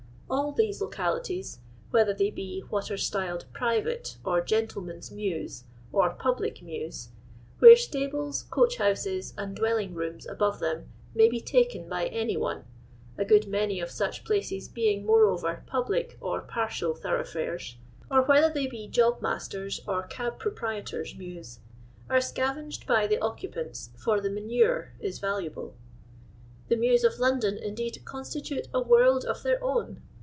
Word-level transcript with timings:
All 0.33 0.53
these 0.53 0.81
ItJcalities, 0.81 1.57
whether 1.91 2.13
they 2.13 2.29
be 2.29 2.61
what 2.69 2.89
are 2.89 2.95
styled 2.95 3.43
Private 3.51 4.15
or 4.23 4.39
Gentlemen's 4.39 5.11
Mews, 5.11 5.65
or 5.91 6.11
Pub 6.11 6.39
lic 6.39 6.61
Mews, 6.61 7.09
where 7.59 7.75
stables, 7.75 8.43
coach 8.43 8.77
houses, 8.77 9.33
and 9.37 9.53
dwell 9.53 9.77
ing 9.77 9.93
rooms 9.93 10.25
above 10.25 10.59
them, 10.59 10.87
may 11.13 11.27
be 11.27 11.41
tiken 11.41 11.89
by 11.89 12.05
any 12.07 12.37
one 12.37 12.63
(a 13.17 13.25
good 13.25 13.45
many 13.45 13.81
of 13.81 13.91
such 13.91 14.23
places 14.23 14.69
being, 14.69 15.05
moreover, 15.05 15.63
public 15.67 16.17
or 16.21 16.39
partial 16.39 16.93
thoroughfiires); 16.95 17.75
or 18.09 18.21
whether 18.23 18.49
they 18.49 18.67
bo 18.67 18.87
job 18.89 19.21
masters' 19.21 19.81
or 19.85 20.03
cab 20.03 20.39
proprietors* 20.39 21.13
mews; 21.17 21.59
arc 22.09 22.21
scavenged 22.23 22.87
by 22.87 23.05
the 23.05 23.19
occupants, 23.19 23.89
for 23.97 24.21
the 24.21 24.29
manure 24.29 24.93
is 25.01 25.19
valuable. 25.19 25.75
The 26.69 26.77
mews 26.77 27.03
of 27.03 27.19
London, 27.19 27.57
indeed, 27.57 27.99
constitute 28.05 28.67
a 28.73 28.81
world 28.81 29.25
of 29.25 29.43
their 29.43 29.61
own. 29.61 30.01